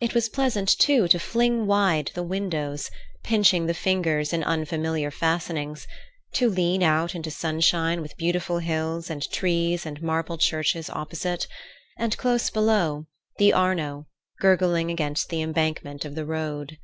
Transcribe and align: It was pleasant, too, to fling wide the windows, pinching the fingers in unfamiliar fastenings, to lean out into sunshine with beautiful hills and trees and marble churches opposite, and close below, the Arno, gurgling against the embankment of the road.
It 0.00 0.14
was 0.14 0.30
pleasant, 0.30 0.70
too, 0.70 1.06
to 1.08 1.18
fling 1.18 1.66
wide 1.66 2.12
the 2.14 2.22
windows, 2.22 2.90
pinching 3.22 3.66
the 3.66 3.74
fingers 3.74 4.32
in 4.32 4.42
unfamiliar 4.42 5.10
fastenings, 5.10 5.86
to 6.36 6.48
lean 6.48 6.82
out 6.82 7.14
into 7.14 7.30
sunshine 7.30 8.00
with 8.00 8.16
beautiful 8.16 8.60
hills 8.60 9.10
and 9.10 9.30
trees 9.30 9.84
and 9.84 10.00
marble 10.00 10.38
churches 10.38 10.88
opposite, 10.88 11.46
and 11.98 12.16
close 12.16 12.48
below, 12.48 13.04
the 13.36 13.52
Arno, 13.52 14.06
gurgling 14.40 14.90
against 14.90 15.28
the 15.28 15.42
embankment 15.42 16.06
of 16.06 16.14
the 16.14 16.24
road. 16.24 16.78